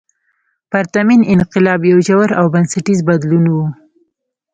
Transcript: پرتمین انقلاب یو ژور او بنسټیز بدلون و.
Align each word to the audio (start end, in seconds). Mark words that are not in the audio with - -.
پرتمین 0.71 1.21
انقلاب 1.33 1.81
یو 1.91 1.99
ژور 2.07 2.29
او 2.39 2.45
بنسټیز 2.53 2.99
بدلون 3.07 3.45
و. 3.55 3.57